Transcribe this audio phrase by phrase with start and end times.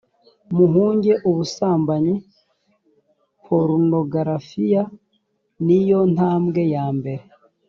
[0.55, 2.13] muhunge ubusambanyi
[3.45, 4.81] porunogarafiya
[5.65, 7.23] ni yo ntambwe yambere